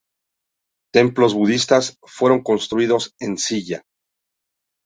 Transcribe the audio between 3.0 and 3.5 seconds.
en